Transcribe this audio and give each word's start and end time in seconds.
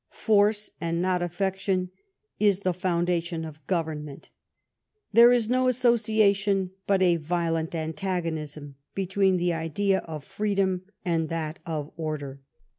Force, 0.23 0.71
and 0.81 0.99
not 0.99 1.21
affection, 1.21 1.91
is 2.39 2.61
the 2.61 2.73
foundation 2.73 3.45
of 3.45 3.67
government. 3.67 4.31
There 5.13 5.31
is 5.31 5.47
no 5.47 5.65
associa 5.65 6.35
tion, 6.35 6.71
but 6.87 7.03
a 7.03 7.17
violent 7.17 7.75
antagonism, 7.75 8.77
between 8.95 9.37
the 9.37 9.53
idea 9.53 9.99
of 9.99 10.23
freedom 10.23 10.85
and 11.05 11.29
that 11.29 11.59
of 11.67 11.91
order. 11.97 12.41